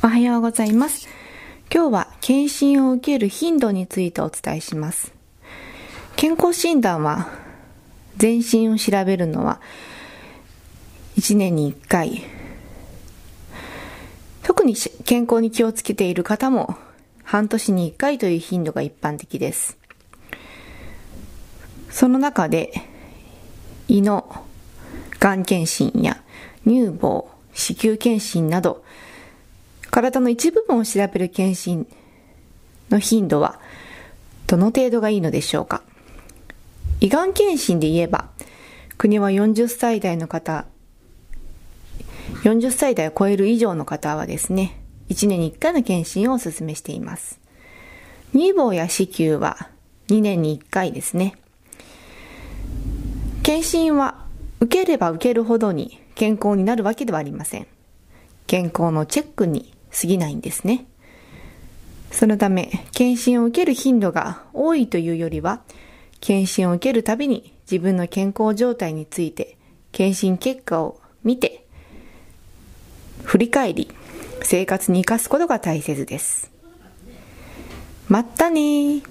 [0.00, 1.08] おはようございます。
[1.74, 5.12] 今日は検診を受ける頻度についてお伝えします。
[6.14, 7.28] 健康診断は
[8.16, 9.60] 全身を調べるのは
[11.16, 12.22] 1年に1回。
[14.44, 16.76] 特に健康に気をつけている方も
[17.24, 19.76] 半年に1回という頻度が一般的です。
[21.90, 22.72] その中で
[23.88, 24.44] 胃の
[25.18, 26.22] がん検診や
[26.64, 28.84] 乳房、子宮検診など
[29.90, 31.86] 体の一部分を調べる検診
[32.90, 33.58] の頻度は
[34.46, 35.82] どの程度がいいのでしょうか？
[37.00, 38.28] 胃がん検診で言えば
[38.96, 40.66] 国は40歳代の方
[42.42, 47.40] 40歳代を超える以上の方はですね1年に1回の検診をお勧めしています。
[48.32, 49.70] 乳房や子宮は
[50.08, 51.34] 2年に1回ですね。
[53.42, 54.26] 検診は
[54.60, 57.66] 受ければ受けるほどに健康になるわけではありません。
[58.46, 60.86] 健康のチェックに過ぎないんですね。
[62.10, 65.62] そのため、検診を受ける頻度が多いというよりは、
[66.20, 69.56] 検診を受けるたびに自分の健康状態について、
[69.92, 71.64] 検診結果を見て、
[73.24, 73.90] 振り返り、
[74.42, 76.50] 生活に生かすことが大切です。
[78.08, 79.02] まったね。